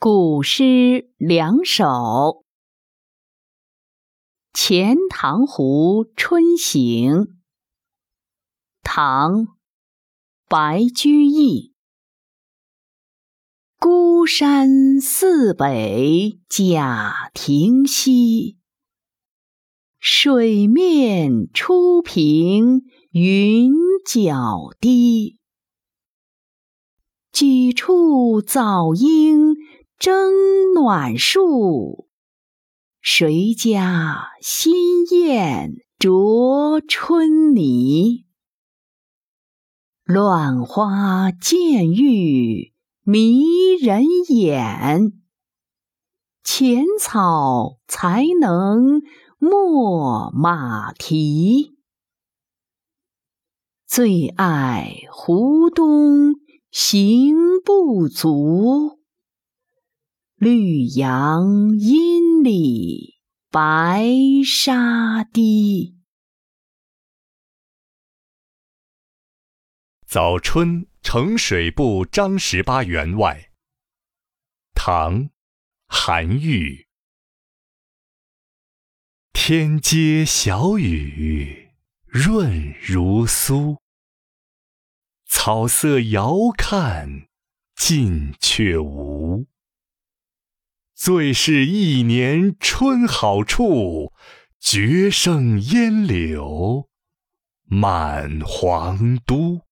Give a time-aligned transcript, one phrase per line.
[0.00, 1.84] 古诗两首
[4.52, 7.12] 《钱塘湖春行》
[8.84, 9.32] 唐·
[10.48, 11.74] 白居易。
[13.76, 18.56] 孤山寺北贾亭西，
[19.98, 23.72] 水面初平云
[24.06, 25.40] 脚低。
[27.32, 29.56] 几处早莺
[29.98, 32.08] 争暖树，
[33.00, 38.24] 谁家新燕啄春泥？
[40.04, 42.72] 乱花渐欲
[43.02, 43.42] 迷
[43.80, 45.20] 人眼，
[46.44, 49.02] 浅草才能
[49.38, 51.76] 没马蹄。
[53.84, 56.34] 最爱湖东
[56.70, 58.97] 行不足。
[60.40, 63.18] 绿杨阴里
[63.50, 64.06] 白
[64.46, 65.96] 沙堤。
[70.06, 73.50] 早春呈水部张十八员外。
[74.76, 75.24] 唐·
[75.88, 76.86] 韩愈。
[79.32, 81.72] 天街小雨
[82.06, 83.78] 润如酥，
[85.26, 87.26] 草色遥看
[87.74, 89.48] 近却无。
[91.08, 94.12] 最是一年春好处，
[94.60, 96.86] 绝胜烟柳
[97.64, 99.62] 满皇都。